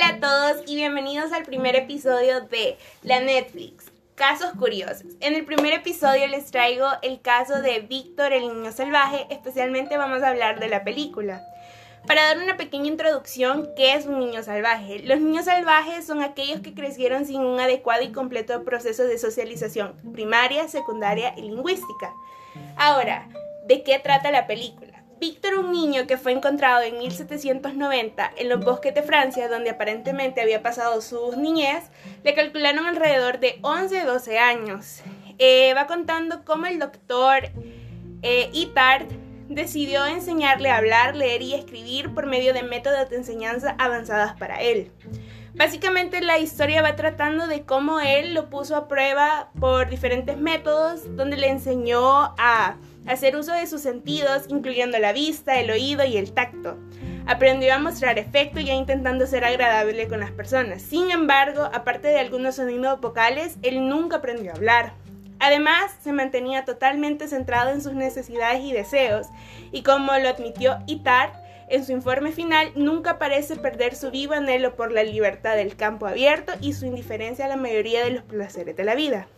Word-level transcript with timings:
Hola 0.00 0.14
a 0.14 0.20
todos 0.20 0.62
y 0.66 0.76
bienvenidos 0.76 1.30
al 1.30 1.42
primer 1.42 1.76
episodio 1.76 2.40
de 2.40 2.78
La 3.02 3.20
Netflix. 3.20 3.92
Casos 4.14 4.50
curiosos. 4.58 5.04
En 5.20 5.34
el 5.34 5.44
primer 5.44 5.74
episodio 5.74 6.26
les 6.26 6.50
traigo 6.50 6.86
el 7.02 7.20
caso 7.20 7.60
de 7.60 7.80
Víctor 7.80 8.32
el 8.32 8.48
Niño 8.48 8.72
Salvaje, 8.72 9.26
especialmente 9.28 9.98
vamos 9.98 10.22
a 10.22 10.30
hablar 10.30 10.58
de 10.58 10.68
la 10.68 10.84
película. 10.84 11.42
Para 12.06 12.22
dar 12.22 12.38
una 12.38 12.56
pequeña 12.56 12.86
introducción, 12.86 13.68
¿qué 13.76 13.92
es 13.92 14.06
un 14.06 14.20
niño 14.20 14.42
salvaje? 14.42 15.00
Los 15.00 15.20
niños 15.20 15.44
salvajes 15.44 16.06
son 16.06 16.22
aquellos 16.22 16.60
que 16.60 16.72
crecieron 16.72 17.26
sin 17.26 17.42
un 17.42 17.60
adecuado 17.60 18.02
y 18.02 18.10
completo 18.10 18.64
proceso 18.64 19.04
de 19.04 19.18
socialización 19.18 19.92
primaria, 20.14 20.66
secundaria 20.68 21.34
y 21.36 21.42
lingüística. 21.42 22.10
Ahora, 22.76 23.28
¿de 23.66 23.82
qué 23.82 23.98
trata 23.98 24.30
la 24.30 24.46
película? 24.46 24.89
Víctor, 25.20 25.58
un 25.58 25.70
niño 25.70 26.06
que 26.06 26.16
fue 26.16 26.32
encontrado 26.32 26.80
en 26.80 26.96
1790 26.96 28.30
en 28.38 28.48
los 28.48 28.64
bosques 28.64 28.94
de 28.94 29.02
Francia, 29.02 29.48
donde 29.48 29.68
aparentemente 29.68 30.40
había 30.40 30.62
pasado 30.62 31.02
su 31.02 31.36
niñez, 31.36 31.90
le 32.24 32.32
calcularon 32.32 32.86
alrededor 32.86 33.38
de 33.38 33.60
11-12 33.60 34.38
años. 34.38 35.02
Eh, 35.38 35.74
va 35.74 35.86
contando 35.86 36.42
cómo 36.46 36.64
el 36.64 36.78
doctor 36.78 37.50
eh, 38.22 38.48
Itard 38.54 39.08
decidió 39.50 40.06
enseñarle 40.06 40.70
a 40.70 40.78
hablar, 40.78 41.14
leer 41.14 41.42
y 41.42 41.52
escribir 41.52 42.14
por 42.14 42.24
medio 42.24 42.54
de 42.54 42.62
métodos 42.62 43.10
de 43.10 43.16
enseñanza 43.16 43.74
avanzadas 43.78 44.38
para 44.38 44.62
él. 44.62 44.90
Básicamente 45.54 46.22
la 46.22 46.38
historia 46.38 46.80
va 46.80 46.96
tratando 46.96 47.46
de 47.46 47.66
cómo 47.66 48.00
él 48.00 48.32
lo 48.32 48.48
puso 48.48 48.74
a 48.74 48.88
prueba 48.88 49.50
por 49.60 49.90
diferentes 49.90 50.38
métodos, 50.38 51.14
donde 51.14 51.36
le 51.36 51.48
enseñó 51.48 52.34
a 52.38 52.76
hacer 53.06 53.36
uso 53.36 53.52
de 53.52 53.66
sus 53.66 53.80
sentidos, 53.80 54.44
incluyendo 54.48 54.98
la 54.98 55.12
vista, 55.12 55.58
el 55.58 55.70
oído 55.70 56.04
y 56.04 56.16
el 56.16 56.32
tacto. 56.32 56.76
Aprendió 57.26 57.74
a 57.74 57.78
mostrar 57.78 58.18
efecto 58.18 58.60
ya 58.60 58.74
intentando 58.74 59.26
ser 59.26 59.44
agradable 59.44 60.08
con 60.08 60.20
las 60.20 60.30
personas. 60.30 60.82
Sin 60.82 61.10
embargo, 61.10 61.70
aparte 61.72 62.08
de 62.08 62.18
algunos 62.18 62.56
sonidos 62.56 63.00
vocales, 63.00 63.56
él 63.62 63.88
nunca 63.88 64.16
aprendió 64.16 64.52
a 64.52 64.56
hablar. 64.56 64.94
Además, 65.38 65.92
se 66.02 66.12
mantenía 66.12 66.64
totalmente 66.64 67.26
centrado 67.26 67.70
en 67.70 67.80
sus 67.80 67.94
necesidades 67.94 68.60
y 68.62 68.72
deseos, 68.72 69.26
y 69.72 69.82
como 69.82 70.12
lo 70.18 70.28
admitió 70.28 70.78
Itard 70.86 71.32
en 71.70 71.86
su 71.86 71.92
informe 71.92 72.32
final, 72.32 72.72
nunca 72.74 73.18
parece 73.18 73.54
perder 73.56 73.94
su 73.94 74.10
vivo 74.10 74.34
anhelo 74.34 74.74
por 74.74 74.90
la 74.90 75.04
libertad 75.04 75.54
del 75.54 75.76
campo 75.76 76.06
abierto 76.06 76.52
y 76.60 76.72
su 76.72 76.84
indiferencia 76.84 77.44
a 77.44 77.48
la 77.48 77.56
mayoría 77.56 78.04
de 78.04 78.10
los 78.10 78.24
placeres 78.24 78.76
de 78.76 78.84
la 78.84 78.96
vida. 78.96 79.28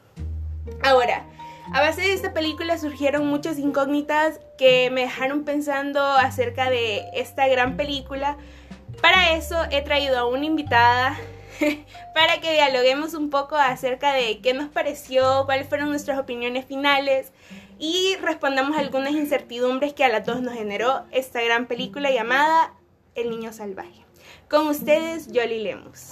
Ahora, 0.82 1.26
a 1.70 1.80
base 1.80 2.02
de 2.02 2.12
esta 2.12 2.32
película 2.32 2.76
surgieron 2.78 3.26
muchas 3.26 3.58
incógnitas 3.58 4.40
que 4.58 4.90
me 4.90 5.02
dejaron 5.02 5.44
pensando 5.44 6.02
acerca 6.02 6.70
de 6.70 7.04
esta 7.14 7.46
gran 7.46 7.76
película. 7.76 8.36
Para 9.00 9.36
eso 9.36 9.56
he 9.70 9.82
traído 9.82 10.18
a 10.18 10.26
una 10.26 10.44
invitada 10.44 11.16
para 12.14 12.40
que 12.40 12.52
dialoguemos 12.52 13.14
un 13.14 13.30
poco 13.30 13.56
acerca 13.56 14.12
de 14.12 14.40
qué 14.40 14.54
nos 14.54 14.68
pareció, 14.68 15.44
cuáles 15.44 15.68
fueron 15.68 15.90
nuestras 15.90 16.18
opiniones 16.18 16.66
finales 16.66 17.32
y 17.78 18.16
respondamos 18.16 18.76
algunas 18.76 19.12
incertidumbres 19.12 19.92
que 19.94 20.04
a 20.04 20.08
las 20.08 20.26
dos 20.26 20.40
nos 20.40 20.54
generó 20.54 21.04
esta 21.10 21.42
gran 21.42 21.66
película 21.66 22.10
llamada 22.10 22.74
El 23.14 23.30
Niño 23.30 23.52
Salvaje. 23.52 24.04
Con 24.48 24.68
ustedes, 24.68 25.32
Yoli 25.32 25.62
Lemus. 25.62 26.10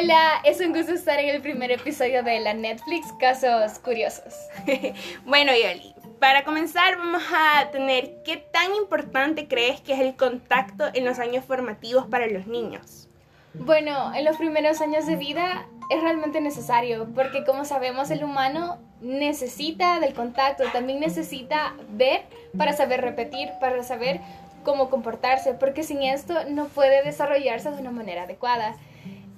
Hola, 0.00 0.40
es 0.44 0.60
un 0.60 0.72
gusto 0.72 0.92
estar 0.92 1.18
en 1.18 1.28
el 1.28 1.42
primer 1.42 1.72
episodio 1.72 2.22
de 2.22 2.38
la 2.38 2.54
Netflix 2.54 3.12
Casos 3.18 3.80
Curiosos. 3.80 4.32
bueno, 5.26 5.50
Yoli, 5.52 5.92
para 6.20 6.44
comenzar 6.44 6.96
vamos 6.98 7.22
a 7.34 7.68
tener 7.72 8.22
qué 8.24 8.36
tan 8.36 8.76
importante 8.76 9.48
crees 9.48 9.80
que 9.80 9.94
es 9.94 10.00
el 10.00 10.14
contacto 10.14 10.84
en 10.94 11.04
los 11.04 11.18
años 11.18 11.44
formativos 11.44 12.06
para 12.06 12.28
los 12.28 12.46
niños. 12.46 13.08
Bueno, 13.54 14.14
en 14.14 14.24
los 14.24 14.36
primeros 14.36 14.80
años 14.80 15.04
de 15.06 15.16
vida 15.16 15.66
es 15.90 16.00
realmente 16.00 16.40
necesario 16.40 17.08
porque 17.12 17.44
como 17.44 17.64
sabemos 17.64 18.10
el 18.10 18.22
humano 18.22 18.78
necesita 19.00 19.98
del 19.98 20.14
contacto, 20.14 20.62
también 20.72 21.00
necesita 21.00 21.74
ver 21.88 22.22
para 22.56 22.72
saber 22.72 23.00
repetir, 23.00 23.48
para 23.58 23.82
saber 23.82 24.20
cómo 24.62 24.90
comportarse, 24.90 25.54
porque 25.54 25.82
sin 25.82 26.02
esto 26.02 26.34
no 26.50 26.66
puede 26.66 27.02
desarrollarse 27.02 27.70
de 27.72 27.80
una 27.80 27.90
manera 27.90 28.24
adecuada. 28.24 28.76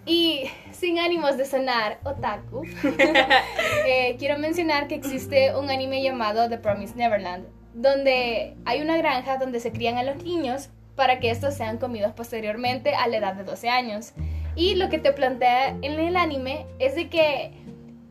Y 0.06 0.44
sin 0.72 0.98
ánimos 0.98 1.36
de 1.36 1.44
sonar 1.44 1.98
otaku, 2.04 2.64
eh, 3.86 4.16
quiero 4.18 4.38
mencionar 4.38 4.88
que 4.88 4.94
existe 4.94 5.54
un 5.54 5.70
anime 5.70 6.02
llamado 6.02 6.48
The 6.48 6.58
Promised 6.58 6.96
Neverland, 6.96 7.46
donde 7.74 8.56
hay 8.64 8.80
una 8.80 8.96
granja 8.96 9.36
donde 9.36 9.60
se 9.60 9.72
crían 9.72 9.98
a 9.98 10.02
los 10.02 10.22
niños 10.24 10.70
para 10.96 11.20
que 11.20 11.30
estos 11.30 11.54
sean 11.54 11.78
comidos 11.78 12.12
posteriormente 12.12 12.94
a 12.94 13.06
la 13.08 13.18
edad 13.18 13.34
de 13.34 13.44
12 13.44 13.68
años. 13.68 14.12
Y 14.56 14.74
lo 14.74 14.88
que 14.88 14.98
te 14.98 15.12
plantea 15.12 15.76
en 15.82 15.98
el 15.98 16.16
anime 16.16 16.66
es 16.78 16.94
de 16.94 17.08
que 17.08 17.52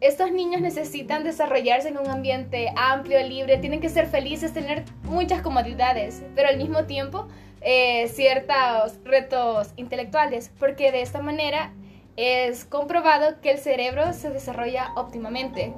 estos 0.02 0.32
niños 0.32 0.62
necesitan 0.62 1.24
desarrollarse 1.24 1.90
en 1.90 1.98
un 1.98 2.08
ambiente 2.08 2.72
amplio, 2.76 3.22
libre, 3.22 3.58
tienen 3.58 3.82
que 3.82 3.90
ser 3.90 4.08
felices, 4.08 4.54
tener 4.54 4.86
muchas 5.04 5.42
comodidades, 5.42 6.24
pero 6.36 6.48
al 6.48 6.58
mismo 6.58 6.86
tiempo 6.86 7.28
eh, 7.62 8.08
ciertos 8.08 8.98
retos 9.04 9.74
intelectuales, 9.76 10.52
porque 10.58 10.94
de 10.94 11.02
esta 11.02 11.22
manera 11.22 11.74
es 12.20 12.66
comprobado 12.66 13.40
que 13.42 13.52
el 13.52 13.60
cerebro 13.60 14.12
se 14.14 14.30
desarrolla 14.30 14.92
óptimamente. 14.96 15.74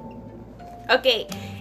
Ok, 0.90 1.06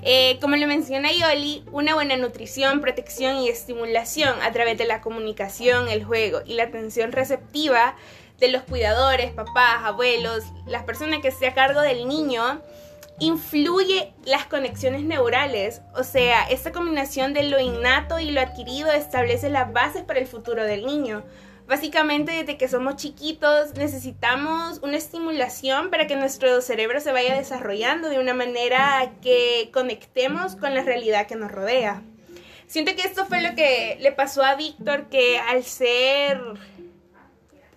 eh, 0.02 0.40
como 0.42 0.56
le 0.56 0.66
menciona 0.66 1.12
Yoli, 1.12 1.64
una 1.72 1.94
buena 1.94 2.18
nutrición, 2.18 2.81
protección 2.81 3.38
y 3.38 3.50
estimulación 3.50 4.42
a 4.42 4.52
través 4.52 4.80
de 4.80 4.86
la 4.86 5.02
comunicación, 5.02 5.88
el 5.88 6.03
juego 6.03 6.42
y 6.44 6.56
la 6.56 6.64
atención 6.64 7.12
receptiva 7.12 7.96
de 8.40 8.47
los 8.47 8.64
cuidadores, 8.64 9.31
papás, 9.31 9.84
abuelos, 9.84 10.46
las 10.66 10.84
personas 10.84 11.19
que 11.19 11.28
esté 11.28 11.46
a 11.46 11.53
cargo 11.53 11.81
del 11.81 12.08
niño, 12.08 12.62
influye 13.19 14.12
las 14.25 14.48
conexiones 14.48 15.03
neurales. 15.03 15.81
O 15.96 16.03
sea, 16.03 16.50
esta 16.50 16.72
combinación 16.72 17.34
de 17.34 17.44
lo 17.44 17.59
innato 17.59 18.19
y 18.19 18.31
lo 18.31 18.42
adquirido 18.42 18.92
establece 18.92 19.52
las 19.52 19.72
bases 19.72 20.02
para 20.02 20.19
el 20.19 20.25
futuro 20.25 20.63
del 20.63 20.88
niño. 20.88 21.24
Básicamente 21.71 22.33
desde 22.33 22.57
que 22.57 22.67
somos 22.67 22.97
chiquitos 22.97 23.75
necesitamos 23.75 24.79
una 24.83 24.97
estimulación 24.97 25.89
para 25.89 26.05
que 26.05 26.17
nuestro 26.17 26.59
cerebro 26.59 26.99
se 26.99 27.13
vaya 27.13 27.33
desarrollando 27.33 28.09
de 28.09 28.19
una 28.19 28.33
manera 28.33 29.13
que 29.21 29.69
conectemos 29.71 30.57
con 30.57 30.75
la 30.75 30.83
realidad 30.83 31.27
que 31.27 31.37
nos 31.37 31.49
rodea. 31.49 32.01
Siento 32.67 32.93
que 32.93 33.03
esto 33.03 33.25
fue 33.25 33.41
lo 33.41 33.55
que 33.55 33.97
le 34.01 34.11
pasó 34.11 34.43
a 34.43 34.55
Víctor, 34.55 35.07
que 35.07 35.39
al 35.39 35.63
ser 35.63 36.41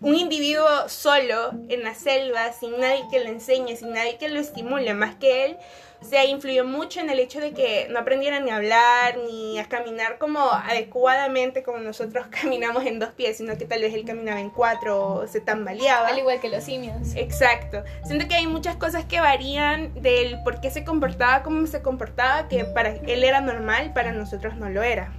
un 0.00 0.15
individuo 0.16 0.88
solo 0.88 1.53
en 1.69 1.82
la 1.82 1.94
selva, 1.94 2.53
sin 2.53 2.78
nadie 2.78 3.05
que 3.10 3.21
lo 3.21 3.31
enseñe, 3.31 3.77
sin 3.77 3.93
nadie 3.93 4.19
que 4.19 4.28
lo 4.28 4.41
estimule 4.41 4.94
más 4.94 5.15
que 5.15 5.47
él, 5.47 5.56
o 6.05 6.06
sea, 6.06 6.27
influyó 6.27 6.66
mucho 6.66 7.00
en 7.00 7.09
el 7.09 7.19
hecho 7.19 7.41
de 7.41 7.53
que 7.53 7.87
no 7.88 7.99
aprendiera 7.99 8.38
ni 8.38 8.50
a 8.50 8.56
hablar, 8.56 9.16
ni 9.27 9.59
a 9.59 9.65
caminar 9.65 10.19
como 10.19 10.38
adecuadamente 10.53 11.62
como 11.62 11.78
nosotros 11.78 12.27
caminamos 12.31 12.84
en 12.84 12.99
dos 12.99 13.10
pies, 13.12 13.38
sino 13.38 13.56
que 13.56 13.65
tal 13.65 13.81
vez 13.81 13.94
él 13.94 14.05
caminaba 14.05 14.38
en 14.38 14.50
cuatro 14.50 15.03
o 15.03 15.27
se 15.27 15.41
tambaleaba. 15.41 16.09
Al 16.09 16.19
igual 16.19 16.41
que 16.41 16.50
los 16.50 16.62
simios. 16.62 17.15
Exacto. 17.16 17.82
Siento 18.05 18.28
que 18.28 18.34
hay 18.34 18.47
muchas 18.47 18.76
cosas 18.76 19.06
que 19.06 19.21
varían 19.21 19.94
del 20.03 20.43
por 20.43 20.61
qué 20.61 20.71
se 20.71 20.84
comportaba 20.84 21.43
como 21.43 21.66
se 21.66 21.81
comportaba, 21.81 22.49
que 22.49 22.66
para 22.66 22.91
él 22.91 23.25
era 23.25 23.41
normal, 23.41 23.94
para 23.94 24.12
nosotros 24.12 24.56
no 24.56 24.69
lo 24.69 24.82
era. 24.82 25.11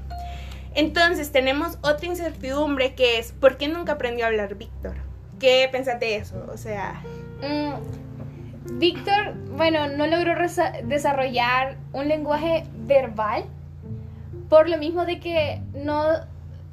Entonces 0.75 1.31
tenemos 1.31 1.77
otra 1.81 2.05
incertidumbre 2.05 2.95
que 2.95 3.17
es, 3.17 3.31
¿por 3.31 3.57
qué 3.57 3.69
nunca 3.69 3.93
aprendió 3.93 4.25
a 4.25 4.27
hablar 4.27 4.55
Víctor? 4.55 4.95
¿Qué 5.39 5.67
pensás 5.71 5.99
de 5.99 6.17
eso? 6.17 6.45
O 6.53 6.57
sea... 6.57 7.01
Mm, 7.41 7.75
Víctor, 8.77 9.35
bueno, 9.55 9.87
no 9.87 10.07
logró 10.07 10.33
desarrollar 10.83 11.77
un 11.93 12.07
lenguaje 12.07 12.63
verbal 12.73 13.45
por 14.49 14.69
lo 14.69 14.77
mismo 14.77 15.05
de 15.05 15.19
que 15.19 15.61
no, 15.73 16.03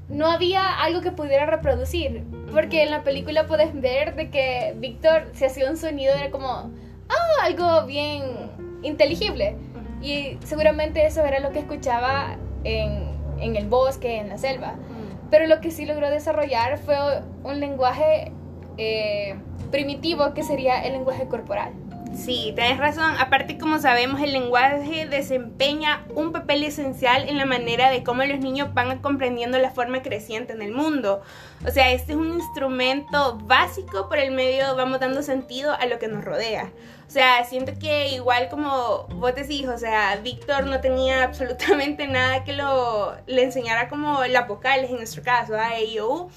no 0.08 0.26
había 0.30 0.82
algo 0.82 1.00
que 1.00 1.12
pudiera 1.12 1.46
reproducir. 1.46 2.24
Porque 2.50 2.82
en 2.82 2.90
la 2.90 3.02
película 3.02 3.46
puedes 3.46 3.78
ver 3.78 4.14
de 4.14 4.30
que 4.30 4.74
Víctor 4.78 5.30
se 5.34 5.46
hacía 5.46 5.70
un 5.70 5.76
sonido, 5.76 6.14
era 6.14 6.30
como, 6.30 6.70
ah, 7.08 7.44
algo 7.44 7.86
bien 7.86 8.22
inteligible. 8.82 9.56
Y 10.02 10.38
seguramente 10.44 11.06
eso 11.06 11.24
era 11.24 11.40
lo 11.40 11.52
que 11.52 11.60
escuchaba 11.60 12.36
en, 12.64 13.11
en 13.42 13.56
el 13.56 13.66
bosque, 13.66 14.18
en 14.18 14.28
la 14.28 14.38
selva. 14.38 14.74
Pero 15.30 15.46
lo 15.46 15.60
que 15.60 15.70
sí 15.70 15.86
logró 15.86 16.10
desarrollar 16.10 16.78
fue 16.78 16.96
un 17.42 17.60
lenguaje 17.60 18.32
eh, 18.76 19.36
primitivo 19.70 20.34
que 20.34 20.42
sería 20.42 20.82
el 20.84 20.92
lenguaje 20.92 21.26
corporal. 21.26 21.72
Sí, 22.14 22.52
tienes 22.54 22.78
razón. 22.78 23.14
Aparte, 23.18 23.56
como 23.56 23.78
sabemos, 23.78 24.20
el 24.20 24.32
lenguaje 24.32 25.06
desempeña 25.06 26.04
un 26.14 26.32
papel 26.32 26.62
esencial 26.62 27.28
en 27.28 27.38
la 27.38 27.46
manera 27.46 27.90
de 27.90 28.02
cómo 28.02 28.22
los 28.24 28.38
niños 28.38 28.74
van 28.74 28.98
comprendiendo 28.98 29.58
la 29.58 29.70
forma 29.70 30.02
creciente 30.02 30.52
en 30.52 30.62
el 30.62 30.72
mundo. 30.72 31.22
O 31.64 31.70
sea, 31.70 31.92
este 31.92 32.12
es 32.12 32.18
un 32.18 32.32
instrumento 32.32 33.38
básico 33.44 34.08
por 34.08 34.18
el 34.18 34.32
medio 34.32 34.74
vamos 34.74 34.98
dando 34.98 35.22
sentido 35.22 35.72
a 35.72 35.86
lo 35.86 35.98
que 36.00 36.08
nos 36.08 36.24
rodea. 36.24 36.72
O 37.06 37.10
sea, 37.10 37.44
siento 37.44 37.72
que 37.78 38.08
igual 38.08 38.48
como 38.48 39.06
vos 39.14 39.34
decís, 39.34 39.68
o 39.68 39.78
sea, 39.78 40.16
Víctor 40.16 40.66
no 40.66 40.80
tenía 40.80 41.22
absolutamente 41.24 42.08
nada 42.08 42.42
que 42.42 42.52
lo, 42.54 43.14
le 43.26 43.44
enseñara 43.44 43.88
como 43.88 44.24
la 44.24 44.42
vocales 44.42 44.90
en 44.90 44.96
nuestro 44.96 45.22
caso, 45.22 45.54
a 45.54 45.78
E, 45.78 45.84
I, 45.84 46.00
O, 46.00 46.24
U. 46.24 46.30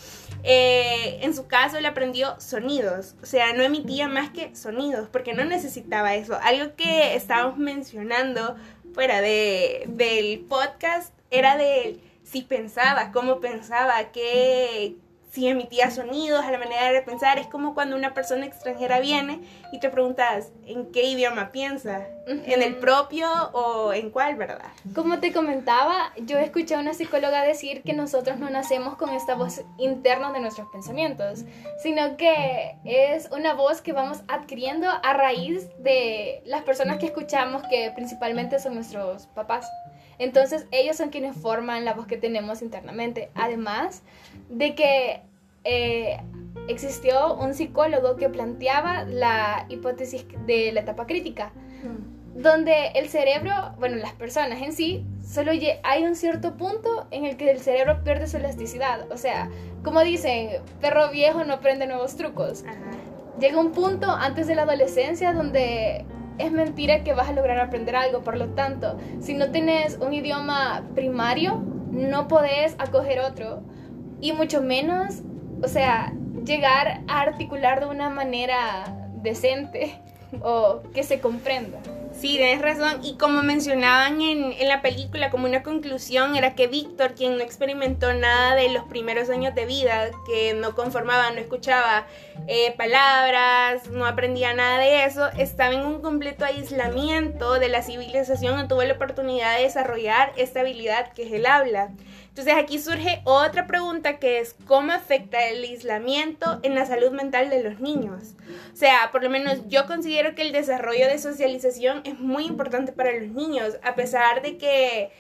Eh, 0.44 1.20
en 1.24 1.34
su 1.34 1.48
caso 1.48 1.80
le 1.80 1.88
aprendió 1.88 2.40
sonidos, 2.40 3.16
o 3.24 3.26
sea, 3.26 3.54
no 3.54 3.64
emitía 3.64 4.08
más 4.08 4.30
que 4.30 4.56
sonidos, 4.56 5.10
porque 5.12 5.34
no 5.34 5.44
necesitaba 5.44 6.14
eso. 6.14 6.38
Algo 6.44 6.76
que 6.76 7.16
estábamos 7.16 7.58
mencionando 7.58 8.56
fuera 8.94 9.22
de, 9.22 9.86
del 9.88 10.42
podcast 10.42 11.12
era 11.32 11.58
de 11.58 12.00
si 12.24 12.44
pensaba, 12.44 13.12
cómo 13.12 13.40
pensaba, 13.40 14.12
qué, 14.12 14.98
si 15.36 15.50
emitía 15.50 15.92
sonidos, 15.92 16.46
a 16.46 16.52
la 16.52 16.58
manera 16.58 16.94
de 16.94 17.02
pensar. 17.02 17.38
Es 17.38 17.48
como 17.48 17.74
cuando 17.74 17.98
una 17.98 18.14
persona 18.14 18.46
extranjera 18.46 19.02
viene 19.02 19.42
y 19.74 19.82
te 19.82 19.90
preguntas 19.90 20.54
en 20.66 20.94
qué 20.94 21.04
idioma 21.04 21.52
piensa, 21.52 22.08
en 22.26 22.62
el 22.62 22.78
propio 22.78 23.28
o 23.52 23.92
en 23.92 24.12
cuál, 24.12 24.38
¿verdad? 24.38 24.72
Como 24.96 25.20
te 25.20 25.34
comentaba, 25.34 26.14
yo 26.16 26.40
escuché 26.40 26.76
a 26.76 26.80
una 26.80 26.94
psicóloga 26.94 27.44
decir 27.44 27.84
que 27.84 27.92
nosotros 27.92 28.40
no 28.40 28.50
nacemos 28.50 28.96
con 28.96 29.10
esta 29.10 29.36
voz 29.36 29.62
interna 29.78 30.32
de 30.32 30.40
nuestros 30.40 30.70
pensamientos, 30.70 31.44
sino 31.84 32.16
que 32.16 32.78
es 32.86 33.30
una 33.32 33.54
voz 33.54 33.82
que 33.82 33.92
vamos 33.92 34.22
adquiriendo 34.30 34.88
a 34.90 35.14
raíz 35.14 35.68
de 35.80 36.42
las 36.46 36.64
personas 36.64 36.98
que 36.98 37.08
escuchamos, 37.08 37.62
que 37.70 37.92
principalmente 37.94 38.58
son 38.60 38.76
nuestros 38.76 39.28
papás. 39.28 39.68
Entonces 40.20 40.68
ellos 40.72 40.98
son 40.98 41.10
quienes 41.10 41.36
forman 41.36 41.86
la 41.86 41.94
voz 41.94 42.08
que 42.08 42.18
tenemos 42.18 42.62
internamente. 42.62 43.30
Además 43.36 44.04
de 44.50 44.76
que 44.76 45.22
eh, 45.64 46.18
existió 46.68 47.36
un 47.36 47.54
psicólogo 47.54 48.16
que 48.16 48.30
planteaba 48.30 49.04
la 49.04 49.66
hipótesis 49.70 50.26
de 50.46 50.72
la 50.72 50.82
etapa 50.82 51.06
crítica, 51.06 51.52
donde 52.36 52.88
el 52.96 53.08
cerebro, 53.10 53.54
bueno, 53.80 53.96
las 53.98 54.14
personas 54.14 54.62
en 54.62 54.74
sí, 54.74 55.06
solo 55.26 55.52
hay 55.84 56.04
un 56.04 56.16
cierto 56.16 56.58
punto 56.58 57.08
en 57.12 57.26
el 57.26 57.38
que 57.38 57.50
el 57.50 57.60
cerebro 57.60 58.04
pierde 58.04 58.28
su 58.28 58.38
elasticidad. 58.38 59.12
O 59.12 59.18
sea, 59.18 59.50
como 59.84 60.02
dicen, 60.02 60.50
perro 60.82 61.10
viejo 61.12 61.44
no 61.44 61.54
aprende 61.54 61.88
nuevos 61.88 62.16
trucos. 62.16 62.64
Llega 63.40 63.60
un 63.60 63.72
punto 63.72 64.10
antes 64.10 64.48
de 64.48 64.56
la 64.56 64.64
adolescencia 64.64 65.34
donde 65.34 66.06
es 66.38 66.52
mentira 66.52 67.04
que 67.04 67.14
vas 67.14 67.30
a 67.30 67.34
lograr 67.34 67.60
aprender 67.60 67.96
algo. 67.96 68.22
Por 68.22 68.38
lo 68.38 68.50
tanto, 68.50 68.98
si 69.20 69.34
no 69.34 69.52
tienes 69.52 69.98
un 70.00 70.14
idioma 70.14 70.84
primario, 70.96 71.62
no 71.92 72.28
podés 72.28 72.76
acoger 72.78 73.20
otro. 73.20 73.62
Y 74.22 74.34
mucho 74.34 74.62
menos, 74.62 75.22
o 75.64 75.68
sea, 75.68 76.14
llegar 76.46 77.02
a 77.08 77.22
articular 77.22 77.80
de 77.80 77.88
una 77.88 78.10
manera 78.10 78.86
decente 79.22 80.00
o 80.42 80.82
que 80.94 81.04
se 81.04 81.20
comprenda. 81.20 81.80
Sí, 82.20 82.38
tienes 82.38 82.62
razón. 82.62 83.04
Y 83.04 83.18
como 83.18 83.44
mencionaban 83.44 84.22
en, 84.22 84.54
en, 84.54 84.70
la 84.70 84.82
película, 84.82 85.30
como 85.30 85.48
una 85.48 85.64
conclusión, 85.64 86.38
era 86.38 86.56
que 86.56 86.68
Víctor, 86.68 87.14
quien 87.14 87.36
no 87.38 87.44
experimentó 87.44 88.14
nada 88.14 88.56
de 88.56 88.70
los 88.70 88.86
primeros 88.86 89.30
años 89.30 89.54
de 89.54 89.66
vida, 89.66 90.12
que 90.26 90.54
no 90.54 90.76
conformaba, 90.76 91.30
no 91.32 91.40
escuchaba 91.40 92.08
eh, 92.48 92.74
palabras, 92.78 93.90
no 93.90 94.06
aprendía 94.06 94.54
nada 94.54 94.80
de 94.80 95.04
eso, 95.04 95.28
estaba 95.38 95.74
en 95.74 95.86
un 95.86 96.02
completo 96.02 96.46
aislamiento 96.46 97.60
de 97.60 97.68
la 97.68 97.82
civilización, 97.82 98.56
no 98.56 98.68
tuvo 98.68 98.84
la 98.84 98.94
oportunidad 98.94 99.58
de 99.58 99.64
desarrollar 99.64 100.32
esta 100.38 100.62
habilidad 100.62 101.12
que 101.12 101.24
es 101.24 101.34
el 101.34 101.46
habla. 101.46 101.92
Entonces 102.36 102.56
aquí 102.62 102.80
surge 102.80 103.22
otra 103.24 103.66
pregunta 103.66 104.20
que 104.20 104.40
es 104.40 104.58
cómo 104.68 104.92
afecta 104.92 105.48
el 105.48 105.64
aislamiento 105.64 106.60
en 106.64 106.76
la 106.76 106.86
salud 106.86 107.12
mental 107.12 107.50
de 107.50 107.64
los 107.64 107.80
niños. 107.80 108.34
O 108.74 108.76
sea, 108.76 109.10
por 109.14 109.24
lo 109.24 109.30
menos 109.30 109.60
yo 109.70 109.88
considero 109.88 110.36
que 110.36 110.42
el 110.42 110.52
desarrollo 110.52 111.08
de 111.08 111.18
socialización 111.18 112.02
es 112.04 112.20
muy 112.20 112.46
importante 112.46 112.92
para 112.92 113.14
los 113.14 113.30
niños, 113.32 113.78
a 113.84 113.96
pesar 113.96 114.42
de 114.42 114.58
que 114.58 115.12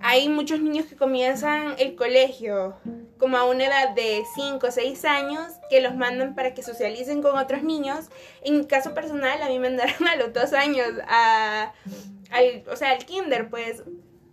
hay 0.00 0.28
muchos 0.28 0.58
niños 0.58 0.86
que 0.86 0.96
comienzan 0.96 1.76
el 1.78 1.94
colegio 1.94 2.74
como 3.18 3.36
a 3.36 3.44
una 3.44 3.66
edad 3.66 3.90
de 3.90 4.24
5 4.34 4.66
o 4.66 4.70
6 4.72 5.04
años 5.04 5.52
que 5.70 5.80
los 5.80 5.94
mandan 5.94 6.34
para 6.34 6.54
que 6.54 6.64
socialicen 6.64 7.22
con 7.22 7.38
otros 7.38 7.62
niños. 7.62 8.06
En 8.42 8.58
mi 8.58 8.66
caso 8.66 8.94
personal, 8.94 9.40
a 9.40 9.48
mí 9.48 9.60
me 9.60 9.70
mandaron 9.70 10.08
a 10.08 10.16
los 10.16 10.32
2 10.32 10.52
años 10.54 10.88
a, 11.06 11.72
al, 12.32 12.64
o 12.68 12.74
sea, 12.74 12.90
al 12.90 13.04
kinder, 13.06 13.48
pues 13.48 13.84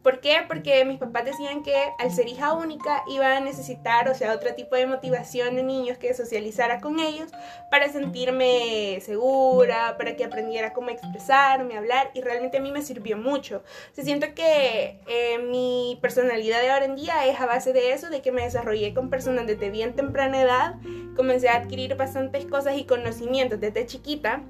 ¿Por 0.03 0.19
qué? 0.19 0.38
Porque 0.48 0.83
mis 0.86 0.98
papás 0.98 1.25
decían 1.25 1.62
que 1.62 1.75
al 2.00 2.12
ser 2.12 2.27
hija 2.27 2.53
única 2.53 3.03
iba 3.07 3.38
a 3.38 3.39
necesitar, 3.39 4.09
o 4.09 4.15
sea, 4.15 4.33
otro 4.33 4.56
tipo 4.56 4.75
de 4.75 4.88
motivación 4.88 5.56
de 5.56 5.63
niños 5.63 6.00
que 6.00 6.13
socializara 6.15 6.81
con 6.81 7.00
ellos 7.00 7.30
para 7.69 7.88
sentirme 7.89 9.00
segura, 9.01 9.98
para 9.98 10.15
que 10.15 10.24
aprendiera 10.24 10.74
cómo 10.74 10.89
expresarme, 10.89 11.77
hablar, 11.77 12.09
y 12.15 12.21
realmente 12.21 12.57
a 12.57 12.62
mí 12.62 12.71
me 12.71 12.81
sirvió 12.81 13.15
mucho. 13.15 13.63
Se 13.94 14.03
siento 14.03 14.33
que 14.33 15.00
eh, 15.07 15.38
mi 15.38 16.00
personalidad 16.01 16.62
de 16.62 16.71
ahora 16.71 16.86
en 16.86 16.95
día 16.95 17.27
es 17.27 17.39
a 17.39 17.45
base 17.45 17.71
de 17.71 17.94
eso, 17.94 18.09
de 18.09 18.21
que 18.21 18.31
me 18.31 18.42
desarrollé 18.42 18.95
con 18.95 19.12
personas 19.12 19.45
desde 19.45 19.69
bien 19.69 19.95
temprana 19.95 20.42
edad, 20.42 20.75
comencé 21.15 21.50
a 21.50 21.57
adquirir 21.57 21.95
bastantes 21.95 22.45
cosas 22.45 22.75
y 22.77 22.86
conocimientos 22.86 23.59
desde 23.59 23.86
chiquita 23.86 24.42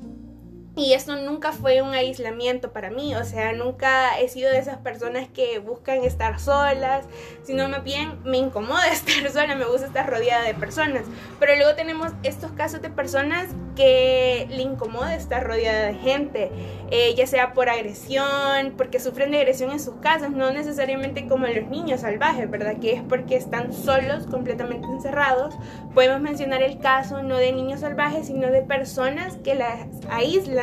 y 0.73 0.93
esto 0.93 1.17
nunca 1.17 1.51
fue 1.51 1.81
un 1.81 1.93
aislamiento 1.93 2.71
para 2.71 2.89
mí, 2.91 3.13
o 3.15 3.25
sea, 3.25 3.51
nunca 3.51 4.17
he 4.19 4.29
sido 4.29 4.49
de 4.49 4.57
esas 4.57 4.77
personas 4.77 5.27
que 5.27 5.59
buscan 5.59 6.03
estar 6.05 6.39
solas, 6.39 7.05
sino 7.43 7.67
más 7.67 7.83
bien 7.83 8.19
me 8.23 8.37
incomoda 8.37 8.87
estar 8.91 9.29
sola, 9.29 9.55
me 9.55 9.65
gusta 9.65 9.87
estar 9.87 10.09
rodeada 10.09 10.45
de 10.45 10.53
personas. 10.53 11.03
Pero 11.39 11.55
luego 11.57 11.75
tenemos 11.75 12.13
estos 12.23 12.51
casos 12.53 12.81
de 12.81 12.89
personas 12.89 13.49
que 13.75 14.47
le 14.49 14.61
incomoda 14.61 15.13
estar 15.15 15.45
rodeada 15.45 15.87
de 15.87 15.95
gente, 15.95 16.51
eh, 16.89 17.15
ya 17.15 17.27
sea 17.27 17.53
por 17.53 17.69
agresión, 17.69 18.73
porque 18.77 18.99
sufren 18.99 19.31
de 19.31 19.39
agresión 19.39 19.71
en 19.71 19.79
sus 19.79 19.95
casas, 19.95 20.31
no 20.31 20.51
necesariamente 20.51 21.27
como 21.27 21.47
los 21.47 21.67
niños 21.67 22.01
salvajes, 22.01 22.49
¿verdad? 22.49 22.77
Que 22.79 22.93
es 22.93 23.01
porque 23.03 23.35
están 23.35 23.73
solos, 23.73 24.25
completamente 24.27 24.87
encerrados. 24.87 25.55
Podemos 25.93 26.21
mencionar 26.21 26.63
el 26.63 26.79
caso 26.79 27.23
no 27.23 27.37
de 27.37 27.51
niños 27.51 27.81
salvajes, 27.81 28.27
sino 28.27 28.51
de 28.51 28.61
personas 28.61 29.35
que 29.37 29.55
las 29.55 29.87
aíslan 30.09 30.60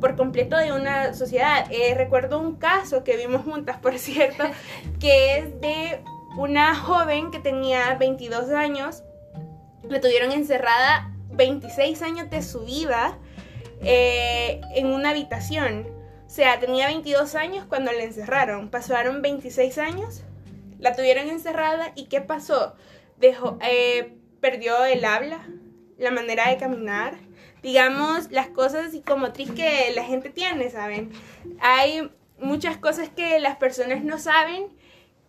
por 0.00 0.16
completo 0.16 0.56
de 0.56 0.72
una 0.72 1.14
sociedad. 1.14 1.66
Eh, 1.70 1.94
recuerdo 1.94 2.38
un 2.38 2.56
caso 2.56 3.04
que 3.04 3.16
vimos 3.16 3.42
juntas, 3.42 3.78
por 3.78 3.98
cierto, 3.98 4.44
que 5.00 5.38
es 5.38 5.60
de 5.60 6.02
una 6.36 6.74
joven 6.74 7.30
que 7.30 7.38
tenía 7.38 7.94
22 7.94 8.50
años, 8.50 9.02
la 9.88 10.00
tuvieron 10.00 10.32
encerrada 10.32 11.12
26 11.30 12.02
años 12.02 12.30
de 12.30 12.42
su 12.42 12.64
vida 12.64 13.18
eh, 13.82 14.60
en 14.74 14.86
una 14.86 15.10
habitación. 15.10 15.86
O 16.26 16.30
sea, 16.30 16.58
tenía 16.60 16.86
22 16.86 17.34
años 17.34 17.66
cuando 17.66 17.92
la 17.92 18.04
encerraron. 18.04 18.70
Pasaron 18.70 19.20
26 19.20 19.76
años, 19.78 20.22
la 20.78 20.94
tuvieron 20.96 21.28
encerrada 21.28 21.92
y 21.94 22.06
¿qué 22.06 22.20
pasó? 22.20 22.74
Dejó, 23.18 23.58
eh, 23.62 24.16
perdió 24.40 24.84
el 24.84 25.04
habla, 25.04 25.46
la 25.98 26.10
manera 26.10 26.48
de 26.48 26.56
caminar, 26.56 27.18
digamos, 27.62 28.30
las 28.30 28.48
cosas 28.48 28.90
psicomotriz 28.90 29.50
que 29.52 29.92
la 29.94 30.04
gente 30.04 30.30
tiene, 30.30 30.70
¿saben? 30.70 31.12
Hay 31.60 32.10
muchas 32.38 32.76
cosas 32.76 33.08
que 33.08 33.38
las 33.38 33.56
personas 33.56 34.02
no 34.02 34.18
saben 34.18 34.66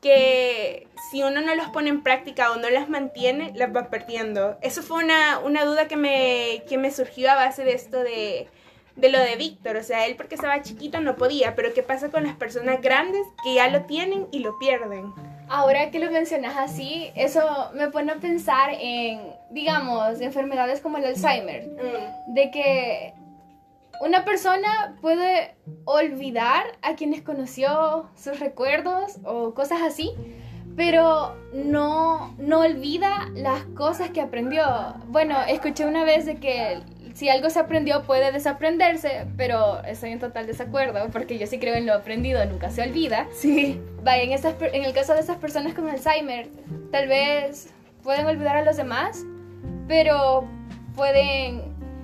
que 0.01 0.87
si 1.11 1.23
uno 1.23 1.39
no 1.41 1.55
los 1.55 1.69
pone 1.69 1.89
en 1.89 2.03
práctica 2.03 2.51
o 2.51 2.57
no 2.57 2.69
las 2.69 2.89
mantiene, 2.89 3.53
las 3.55 3.73
va 3.73 3.89
perdiendo. 3.89 4.57
Eso 4.61 4.81
fue 4.81 5.03
una, 5.03 5.39
una 5.39 5.63
duda 5.63 5.87
que 5.87 5.95
me, 5.95 6.63
que 6.67 6.77
me 6.77 6.91
surgió 6.91 7.31
a 7.31 7.35
base 7.35 7.63
de 7.63 7.73
esto 7.73 8.03
de, 8.03 8.49
de 8.97 9.09
lo 9.09 9.19
de 9.19 9.37
Víctor. 9.37 9.77
O 9.77 9.83
sea, 9.83 10.05
él 10.05 10.15
porque 10.17 10.35
estaba 10.35 10.61
chiquito 10.61 10.99
no 10.99 11.15
podía, 11.15 11.55
pero 11.55 11.73
¿qué 11.73 11.83
pasa 11.83 12.09
con 12.09 12.23
las 12.23 12.35
personas 12.35 12.81
grandes 12.81 13.21
que 13.43 13.55
ya 13.55 13.69
lo 13.69 13.83
tienen 13.83 14.27
y 14.31 14.39
lo 14.39 14.59
pierden? 14.59 15.13
Ahora 15.55 15.91
que 15.91 15.99
lo 15.99 16.09
mencionas 16.09 16.57
así, 16.57 17.11
eso 17.13 17.69
me 17.75 17.89
pone 17.89 18.11
a 18.11 18.15
pensar 18.15 18.71
en, 18.79 19.21
digamos, 19.51 20.19
enfermedades 20.19 20.81
como 20.81 20.97
el 20.97 21.05
Alzheimer, 21.05 21.67
mm. 21.67 22.33
de 22.33 22.49
que 22.49 23.13
una 24.01 24.25
persona 24.25 24.95
puede 24.99 25.53
olvidar 25.85 26.63
a 26.81 26.95
quienes 26.95 27.21
conoció, 27.21 28.09
sus 28.15 28.39
recuerdos 28.39 29.19
o 29.25 29.53
cosas 29.53 29.83
así, 29.83 30.09
pero 30.75 31.35
no, 31.53 32.33
no 32.39 32.61
olvida 32.61 33.29
las 33.35 33.63
cosas 33.75 34.09
que 34.09 34.21
aprendió. 34.21 34.65
Bueno, 35.09 35.37
escuché 35.47 35.85
una 35.85 36.03
vez 36.03 36.25
de 36.25 36.37
que 36.37 36.81
si 37.13 37.29
algo 37.29 37.49
se 37.49 37.59
aprendió 37.59 38.03
puede 38.03 38.31
desaprenderse, 38.31 39.27
pero 39.37 39.83
estoy 39.83 40.11
en 40.11 40.19
total 40.19 40.47
desacuerdo 40.47 41.09
porque 41.11 41.37
yo 41.37 41.47
sí 41.47 41.59
creo 41.59 41.75
en 41.75 41.85
lo 41.85 41.93
aprendido, 41.93 42.43
nunca 42.45 42.71
se 42.71 42.81
olvida. 42.81 43.27
Sí. 43.33 43.79
Vaya, 44.03 44.23
en, 44.23 44.31
en 44.31 44.83
el 44.83 44.93
caso 44.93 45.13
de 45.13 45.19
esas 45.19 45.37
personas 45.37 45.73
con 45.73 45.87
Alzheimer, 45.87 46.47
tal 46.91 47.07
vez 47.07 47.71
pueden 48.03 48.25
olvidar 48.25 48.57
a 48.57 48.63
los 48.63 48.77
demás, 48.77 49.23
pero 49.87 50.47
pueden, 50.95 51.61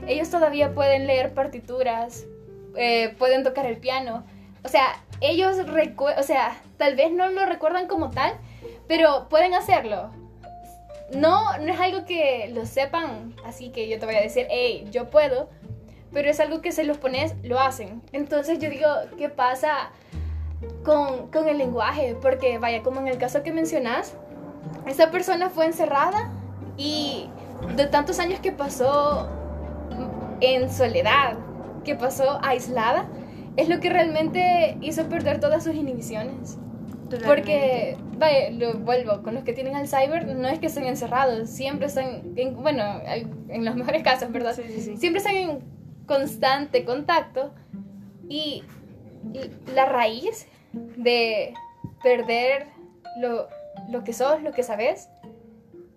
ellos 0.08 0.30
todavía 0.30 0.74
pueden 0.74 1.08
leer 1.08 1.34
partituras, 1.34 2.26
eh, 2.76 3.16
pueden 3.18 3.44
tocar 3.44 3.66
el 3.66 3.78
piano. 3.78 4.24
O 4.64 4.68
sea, 4.68 5.02
ellos, 5.22 5.58
o 6.18 6.24
sea, 6.24 6.56
tal 6.78 6.96
vez 6.96 7.12
no 7.12 7.30
lo 7.30 7.46
recuerdan 7.46 7.88
como 7.88 8.12
tal, 8.12 8.34
pero 8.88 9.28
pueden 9.30 9.54
hacerlo 9.54 10.12
no, 11.16 11.58
no 11.58 11.74
es 11.74 11.80
algo 11.80 12.06
que 12.06 12.52
lo 12.54 12.66
sepan, 12.66 13.36
así 13.46 13.70
que 13.70 13.90
yo 13.90 14.00
te 14.00 14.06
voy 14.06 14.16
a 14.16 14.22
decir, 14.22 14.48
hey, 14.50 14.88
yo 14.92 15.10
puedo, 15.10 15.50
pero 16.12 16.30
es 16.30 16.40
algo 16.40 16.62
que 16.62 16.72
se 16.72 16.84
los 16.84 16.98
pones, 16.98 17.36
lo 17.44 17.60
hacen. 17.60 18.02
Entonces 18.12 18.60
yo 18.60 18.70
digo, 18.70 18.88
¿qué 19.18 19.30
pasa 19.30 19.92
con, 20.84 21.28
con 21.32 21.48
el 21.48 21.58
lenguaje? 21.58 22.16
Porque 22.22 22.58
vaya, 22.58 22.84
como 22.84 23.00
en 23.00 23.08
el 23.08 23.18
caso 23.18 23.44
que 23.44 23.52
mencionas, 23.52 24.16
esta 24.88 25.12
persona 25.12 25.50
fue 25.50 25.66
encerrada 25.66 26.32
y 26.78 27.30
de 27.76 27.88
tantos 27.88 28.20
años 28.20 28.40
que 28.40 28.52
pasó 28.52 29.30
en 30.42 30.72
soledad, 30.72 31.38
que 31.84 31.96
pasó 31.96 32.40
aislada, 32.44 33.08
es 33.58 33.68
lo 33.68 33.80
que 33.80 33.90
realmente 33.90 34.78
hizo 34.82 35.08
perder 35.10 35.40
todas 35.40 35.64
sus 35.64 35.76
inhibiciones. 35.76 36.58
Porque, 37.26 37.98
vaya, 38.18 38.52
lo 38.52 38.74
vuelvo, 38.80 39.24
con 39.24 39.34
los 39.34 39.44
que 39.44 39.54
tienen 39.54 39.76
Alzheimer 39.76 40.26
no 40.28 40.48
es 40.48 40.60
que 40.60 40.68
estén 40.68 40.86
encerrados, 40.86 41.50
siempre 41.50 41.88
están, 41.88 42.34
en, 42.36 42.56
bueno, 42.62 43.02
en 43.50 43.66
los 43.66 43.76
mejores 43.78 44.04
casos, 44.04 44.32
¿verdad? 44.32 44.56
Sí, 44.56 44.64
sí, 44.68 44.82
sí. 44.82 44.98
Siempre 44.98 45.20
están 45.20 45.36
en 45.36 45.60
constante 46.06 46.86
contacto 46.86 47.52
y 48.28 48.64
la 49.74 49.86
raíz 49.86 50.48
de 50.74 51.54
perder 52.02 52.68
lo, 53.20 53.48
lo 53.90 54.04
que 54.04 54.14
sos, 54.14 54.42
lo 54.42 54.52
que 54.52 54.64
sabes, 54.64 55.10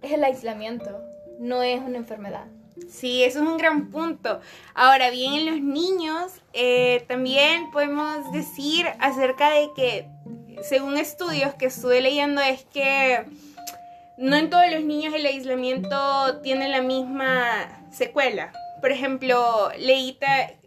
es 0.03 0.13
el 0.13 0.25
aislamiento, 0.25 1.01
no 1.39 1.63
es 1.63 1.81
una 1.81 1.99
enfermedad. 1.99 2.47
Sí, 2.89 3.23
eso 3.23 3.43
es 3.43 3.47
un 3.47 3.59
gran 3.59 3.91
punto. 3.91 4.41
Ahora 4.75 5.11
bien, 5.11 5.35
en 5.35 5.47
los 5.47 5.61
niños 5.61 6.33
eh, 6.53 7.05
también 7.07 7.71
podemos 7.71 8.33
decir 8.33 8.87
acerca 8.99 9.51
de 9.51 9.71
que, 9.75 10.09
según 10.63 10.97
estudios 10.99 11.55
que 11.55 11.67
estuve 11.67 12.01
leyendo, 12.01 12.41
es 12.41 12.65
que 12.65 13.25
no 14.17 14.37
en 14.37 14.51
todos 14.51 14.71
los 14.71 14.85
niños 14.85 15.15
el 15.15 15.27
aislamiento 15.27 16.41
tiene 16.43 16.69
la 16.69 16.83
misma 16.83 17.85
secuela. 17.91 18.53
Por 18.81 18.91
ejemplo, 18.91 19.71
leí, 19.79 20.19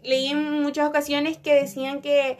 leí 0.02 0.28
en 0.28 0.62
muchas 0.62 0.88
ocasiones 0.88 1.38
que 1.38 1.54
decían 1.54 2.00
que 2.00 2.38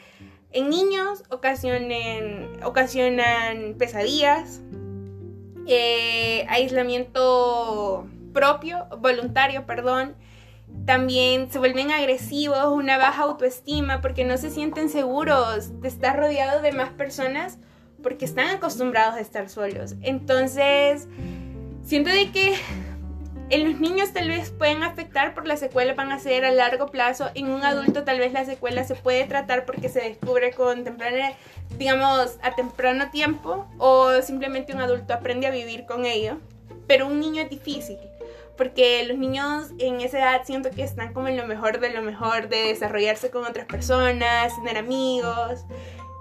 en 0.52 0.70
niños 0.70 1.22
ocasionen, 1.30 2.50
ocasionan 2.64 3.74
pesadillas, 3.78 4.60
eh, 5.66 6.46
aislamiento 6.48 8.06
propio, 8.32 8.86
voluntario, 8.98 9.66
perdón. 9.66 10.14
También 10.84 11.50
se 11.50 11.58
vuelven 11.58 11.90
agresivos, 11.90 12.66
una 12.66 12.98
baja 12.98 13.22
autoestima 13.22 14.00
porque 14.00 14.24
no 14.24 14.36
se 14.36 14.50
sienten 14.50 14.88
seguros 14.88 15.80
de 15.80 15.88
estar 15.88 16.16
rodeados 16.16 16.62
de 16.62 16.72
más 16.72 16.90
personas 16.90 17.58
porque 18.02 18.24
están 18.24 18.48
acostumbrados 18.48 19.16
a 19.16 19.20
estar 19.20 19.48
solos. 19.48 19.96
Entonces, 20.02 21.08
siento 21.82 22.10
de 22.10 22.30
que 22.30 22.54
en 23.48 23.70
los 23.70 23.80
niños 23.80 24.12
tal 24.12 24.28
vez 24.28 24.50
pueden 24.50 24.82
afectar 24.82 25.34
por 25.34 25.46
la 25.46 25.56
secuela 25.56 25.94
van 25.94 26.10
a 26.10 26.18
ser 26.18 26.44
a 26.44 26.50
largo 26.50 26.86
plazo. 26.86 27.30
En 27.34 27.48
un 27.48 27.64
adulto 27.64 28.04
tal 28.04 28.18
vez 28.18 28.32
la 28.32 28.44
secuela 28.44 28.84
se 28.84 28.96
puede 28.96 29.24
tratar 29.24 29.66
porque 29.66 29.88
se 29.88 30.00
descubre 30.00 30.52
con 30.52 30.84
temprana, 30.84 31.32
digamos, 31.78 32.38
a 32.42 32.54
temprano 32.54 33.10
tiempo 33.10 33.66
o 33.78 34.20
simplemente 34.22 34.74
un 34.74 34.80
adulto 34.80 35.14
aprende 35.14 35.46
a 35.46 35.50
vivir 35.50 35.86
con 35.86 36.06
ello. 36.06 36.38
Pero 36.88 37.06
un 37.06 37.20
niño 37.20 37.42
es 37.42 37.50
difícil 37.50 37.98
porque 38.56 39.04
los 39.04 39.18
niños 39.18 39.70
en 39.78 40.00
esa 40.00 40.18
edad 40.18 40.42
siento 40.44 40.70
que 40.70 40.82
están 40.82 41.12
como 41.12 41.28
en 41.28 41.36
lo 41.36 41.46
mejor 41.46 41.80
de 41.80 41.90
lo 41.90 42.02
mejor 42.02 42.48
de 42.48 42.68
desarrollarse 42.68 43.30
con 43.30 43.44
otras 43.44 43.66
personas, 43.66 44.54
tener 44.56 44.76
amigos. 44.76 45.64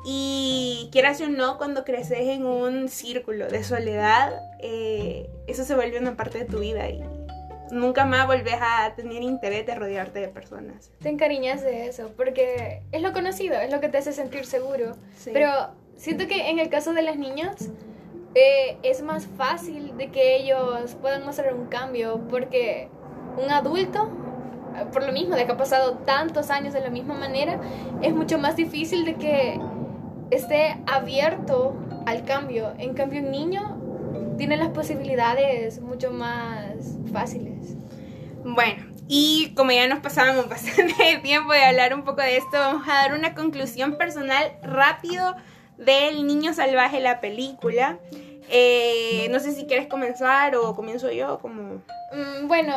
Y 0.08 0.89
quieras 0.92 1.20
o 1.22 1.27
no, 1.27 1.58
cuando 1.58 1.84
creces 1.84 2.27
en 2.27 2.46
un 2.46 2.89
círculo 2.89 3.48
de 3.48 3.63
soledad, 3.63 4.34
eh, 4.60 5.27
eso 5.48 5.63
se 5.63 5.74
vuelve 5.74 5.98
una 5.98 6.15
parte 6.15 6.38
de 6.38 6.46
tu 6.46 6.60
vida 6.60 6.88
y 6.89 7.01
nunca 7.72 8.06
más 8.06 8.27
volvés 8.27 8.58
a 8.62 8.94
tener 8.96 9.24
interés 9.24 9.65
de 9.65 9.74
rodearte 9.74 10.20
de 10.20 10.27
personas. 10.27 10.92
Te 11.01 11.10
encariñas 11.10 11.62
de 11.62 11.88
eso, 11.88 12.13
porque 12.15 12.84
es 12.92 13.01
lo 13.01 13.13
conocido, 13.13 13.60
es 13.60 13.72
lo 13.72 13.82
que 13.82 13.89
te 13.89 13.98
hace 13.98 14.13
sentir 14.13 14.46
seguro. 14.46 14.96
Pero 15.34 15.72
siento 15.96 16.27
que 16.27 16.50
en 16.50 16.60
el 16.60 16.70
caso 16.70 16.94
de 16.94 17.01
los 17.01 17.18
niños, 17.18 17.70
eh, 18.36 18.77
es 18.84 19.01
más 19.01 19.25
fácil 19.25 19.98
de 19.98 20.12
que 20.12 20.36
ellos 20.38 20.96
puedan 21.01 21.25
mostrar 21.25 21.54
un 21.54 21.65
cambio, 21.65 22.22
porque 22.30 22.89
un 23.44 23.50
adulto 23.50 24.10
por 24.92 25.06
lo 25.06 25.12
mismo, 25.12 25.36
de 25.36 25.46
que 25.46 25.51
ha 25.51 25.58
pasado 25.58 26.00
tantos 26.06 26.50
años 26.50 26.74
de 26.74 26.82
la 26.82 26.89
misma 26.89 27.13
manera, 27.13 27.60
es 28.01 28.13
mucho 28.13 28.38
más 28.38 28.56
difícil 28.56 29.06
de 29.06 29.15
que 29.15 29.60
esté 30.32 30.77
abierto 30.88 31.75
al 32.06 32.25
cambio. 32.25 32.74
En 32.77 32.94
cambio, 32.94 33.22
un 33.22 33.32
niño 33.32 33.77
tiene 34.38 34.58
las 34.58 34.70
posibilidades 34.70 35.82
mucho 35.82 36.12
más 36.12 36.98
fáciles. 37.12 37.75
Bueno, 38.44 38.84
y 39.08 39.54
como 39.56 39.72
ya 39.72 39.88
nos 39.88 40.00
pasábamos 40.00 40.50
bastante 40.50 41.20
tiempo 41.24 41.54
de 41.54 41.63
hablar 41.63 41.94
un 41.94 42.04
poco 42.04 42.22
de 42.22 42.38
esto, 42.38 42.58
vamos 42.58 42.88
a 42.88 42.94
dar 42.94 43.13
una 43.13 43.34
conclusión 43.34 43.98
personal 43.98 44.54
rápido 44.62 45.36
del 45.77 46.25
Niño 46.27 46.53
Salvaje, 46.53 47.00
la 47.00 47.20
película. 47.22 48.00
Eh, 48.50 49.27
no 49.32 49.39
sé 49.39 49.53
si 49.53 49.65
quieres 49.65 49.88
comenzar 49.88 50.55
o 50.55 50.75
comienzo 50.75 51.12
yo, 51.12 51.39
como... 51.39 51.82
Mm, 52.13 52.48
bueno, 52.48 52.75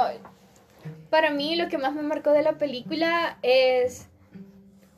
para 1.11 1.31
mí 1.31 1.57
lo 1.57 1.69
que 1.69 1.78
más 1.78 1.93
me 1.95 2.02
marcó 2.02 2.33
de 2.33 2.43
la 2.43 2.52
película 2.55 3.38
es 3.43 4.09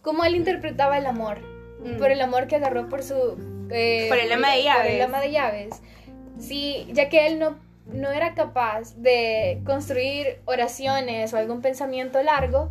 cómo 0.03 0.25
él 0.25 0.37
interpretaba 0.37 0.97
el 0.99 1.07
amor 1.07 1.39
Mm. 1.85 1.97
por 1.99 2.11
el 2.11 2.21
amor 2.21 2.47
que 2.47 2.57
agarró 2.57 2.89
por 2.89 3.03
su... 3.03 3.39
Eh, 3.71 4.07
por 4.09 4.19
el 4.19 4.31
ama 4.33 4.53
de 4.53 4.65
llaves. 4.65 4.83
Por 4.83 4.91
el 4.93 5.03
ama 5.03 5.21
de 5.21 5.31
llaves. 5.31 5.83
Sí, 6.39 6.87
ya 6.93 7.09
que 7.09 7.27
él 7.27 7.39
no, 7.39 7.59
no 7.87 8.11
era 8.11 8.35
capaz 8.35 8.95
de 8.97 9.61
construir 9.65 10.41
oraciones 10.45 11.33
o 11.33 11.37
algún 11.39 11.63
pensamiento 11.63 12.23
largo, 12.23 12.71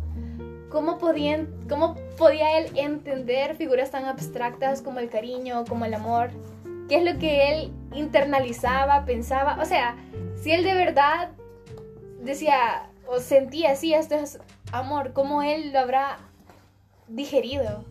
¿cómo, 0.70 0.98
podían, 0.98 1.48
¿cómo 1.68 1.96
podía 2.16 2.58
él 2.58 2.70
entender 2.76 3.56
figuras 3.56 3.90
tan 3.90 4.06
abstractas 4.06 4.80
como 4.80 5.00
el 5.00 5.10
cariño, 5.10 5.64
como 5.68 5.84
el 5.84 5.94
amor? 5.94 6.30
¿Qué 6.88 6.96
es 6.96 7.04
lo 7.04 7.18
que 7.18 7.52
él 7.52 7.72
internalizaba, 7.94 9.04
pensaba? 9.04 9.58
O 9.60 9.64
sea, 9.64 9.96
si 10.40 10.52
él 10.52 10.64
de 10.64 10.74
verdad 10.74 11.30
decía 12.22 12.88
o 13.06 13.18
sentía 13.18 13.72
así, 13.72 13.92
esto 13.92 14.14
es 14.14 14.38
amor, 14.72 15.12
¿cómo 15.12 15.42
él 15.42 15.72
lo 15.72 15.80
habrá 15.80 16.18
digerido? 17.08 17.84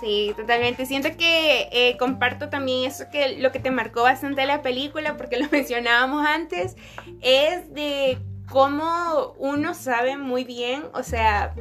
Sí, 0.00 0.32
totalmente. 0.36 0.86
Siento 0.86 1.10
que 1.16 1.68
eh, 1.72 1.96
comparto 1.98 2.48
también 2.48 2.88
eso 2.88 3.04
que 3.12 3.36
lo 3.38 3.52
que 3.52 3.58
te 3.58 3.70
marcó 3.70 4.02
bastante 4.02 4.46
la 4.46 4.62
película, 4.62 5.16
porque 5.16 5.38
lo 5.38 5.48
mencionábamos 5.52 6.26
antes, 6.26 6.76
es 7.20 7.72
de 7.72 8.18
cómo 8.50 9.34
uno 9.38 9.74
sabe 9.74 10.16
muy 10.16 10.44
bien, 10.44 10.84
o 10.92 11.02
sea, 11.02 11.54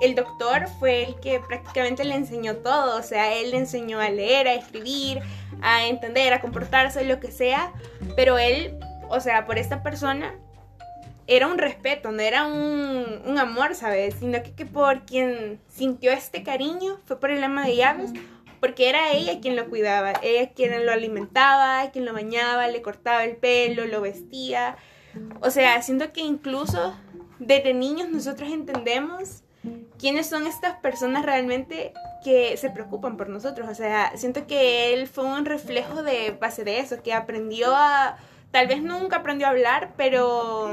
el 0.00 0.14
doctor 0.14 0.68
fue 0.78 1.02
el 1.02 1.16
que 1.16 1.40
prácticamente 1.40 2.04
le 2.04 2.14
enseñó 2.14 2.56
todo, 2.56 2.98
o 2.98 3.02
sea, 3.02 3.34
él 3.34 3.50
le 3.50 3.58
enseñó 3.58 4.00
a 4.00 4.08
leer, 4.10 4.46
a 4.46 4.54
escribir, 4.54 5.20
a 5.60 5.86
entender, 5.86 6.32
a 6.32 6.40
comportarse, 6.40 7.04
lo 7.04 7.18
que 7.18 7.32
sea, 7.32 7.72
pero 8.14 8.38
él, 8.38 8.78
o 9.08 9.20
sea, 9.20 9.44
por 9.44 9.58
esta 9.58 9.82
persona 9.82 10.34
era 11.26 11.48
un 11.48 11.58
respeto, 11.58 12.12
no 12.12 12.22
era 12.22 12.46
un, 12.46 13.36
amor, 13.38 13.74
¿sabes? 13.74 14.14
Sino 14.20 14.42
que, 14.42 14.52
que, 14.52 14.64
por 14.64 15.04
quien 15.04 15.60
sintió 15.68 16.12
este 16.12 16.44
cariño 16.44 17.00
fue 17.04 17.18
por 17.18 17.30
el 17.30 17.42
ama 17.42 17.66
de 17.66 17.76
llaves, 17.76 18.12
porque 18.60 18.88
era 18.88 19.12
ella 19.12 19.40
quien 19.40 19.56
lo 19.56 19.68
cuidaba, 19.68 20.12
ella 20.22 20.50
quien 20.54 20.86
lo 20.86 20.92
alimentaba, 20.92 21.90
quien 21.90 22.04
lo 22.04 22.12
bañaba, 22.12 22.68
le 22.68 22.82
cortaba 22.82 23.24
el 23.24 23.36
pelo, 23.36 23.84
lo 23.86 24.00
vestía. 24.00 24.76
O 25.40 25.50
sea, 25.50 25.80
siento 25.82 26.12
que 26.12 26.20
incluso 26.20 26.94
desde 27.38 27.74
niños 27.74 28.08
nosotros 28.08 28.50
entendemos 28.50 29.42
quiénes 29.98 30.28
son 30.28 30.46
estas 30.46 30.76
personas 30.76 31.24
realmente 31.24 31.92
que 32.24 32.56
se 32.56 32.70
preocupan 32.70 33.16
por 33.16 33.28
nosotros. 33.28 33.68
O 33.68 33.74
sea, 33.74 34.12
siento 34.16 34.46
que 34.46 34.94
él 34.94 35.06
fue 35.06 35.24
un 35.24 35.44
reflejo 35.44 36.02
de 36.02 36.32
base 36.32 36.64
de 36.64 36.80
eso, 36.80 37.02
que 37.02 37.12
aprendió 37.12 37.74
a, 37.74 38.16
tal 38.50 38.66
vez 38.66 38.82
nunca 38.82 39.16
aprendió 39.16 39.46
a 39.46 39.50
hablar, 39.50 39.94
pero 39.96 40.70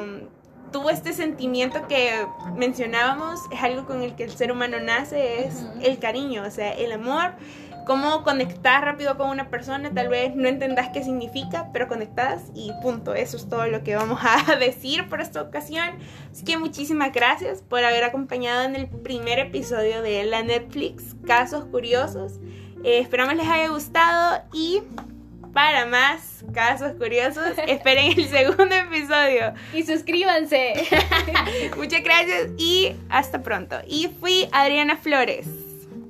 tuvo 0.72 0.90
este 0.90 1.14
sentimiento 1.14 1.88
que 1.88 2.26
mencionábamos, 2.56 3.42
es 3.52 3.62
algo 3.62 3.86
con 3.86 4.02
el 4.02 4.16
que 4.16 4.24
el 4.24 4.32
ser 4.32 4.52
humano 4.52 4.80
nace, 4.80 5.46
es 5.46 5.64
el 5.82 6.00
cariño, 6.00 6.44
o 6.46 6.52
sea, 6.52 6.74
el 6.74 6.92
amor, 6.92 7.34
cómo 7.86 8.24
conectar 8.24 8.84
rápido 8.84 9.18
con 9.18 9.30
una 9.30 9.50
persona, 9.50 9.92
tal 9.94 10.10
vez 10.10 10.36
no 10.36 10.48
entendás 10.48 10.90
qué 10.90 11.04
significa, 11.04 11.70
pero 11.74 11.88
conectás 11.88 12.44
y 12.54 12.72
punto, 12.82 13.14
eso 13.14 13.38
es 13.38 13.50
todo 13.50 13.68
lo 13.68 13.84
que 13.84 13.96
vamos 13.96 14.20
a 14.24 14.56
decir 14.60 15.08
por 15.10 15.22
esta 15.22 15.42
ocasión. 15.42 15.90
Así 16.32 16.44
que 16.44 16.58
muchísimas 16.58 17.12
gracias 17.12 17.62
por 17.62 17.84
haber 17.84 18.04
acompañado 18.04 18.64
en 18.64 18.76
el 18.76 18.88
primer 18.88 19.40
episodio 19.40 20.02
de 20.02 20.24
la 20.24 20.44
Netflix 20.44 21.16
Casos 21.26 21.66
Curiosos. 21.66 22.40
Eh, 22.84 23.00
esperamos 23.00 23.36
les 23.36 23.48
haya 23.48 23.70
gustado 23.70 24.42
y 24.52 24.82
para 25.54 25.86
más 25.86 26.44
casos 26.54 26.94
curiosos, 26.94 27.44
esperen 27.68 28.18
el 28.18 28.28
segundo 28.28 28.76
episodio. 28.76 29.54
Y 29.74 29.84
suscríbanse. 29.84 30.74
Muchas 31.78 32.04
gracias 32.04 32.50
y 32.58 32.96
hasta 33.10 33.42
pronto. 33.42 33.78
Y 33.88 34.10
fui 34.20 34.50
Adriana 34.52 34.98
Flores, 34.98 35.48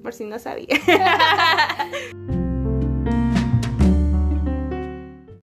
por 0.03 0.13
si 0.13 0.25
no 0.25 0.37
sabía. 0.37 0.67